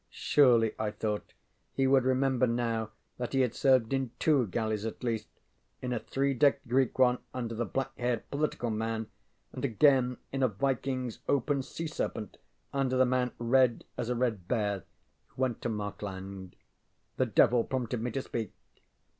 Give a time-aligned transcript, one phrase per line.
[0.09, 1.35] ŌĆØ Surely, I thought
[1.73, 5.27] he would remember now that he had served in two galleys at least
[5.79, 9.07] in a three decked Greek one under the black haired ŌĆ£political man, ŌĆØ
[9.53, 12.39] and again in a VikingŌĆÖs open sea serpent
[12.73, 14.83] under the man ŌĆ£red as a red bearŌĆØ
[15.27, 16.55] who went to Markland.
[17.17, 18.53] The devil prompted me to speak.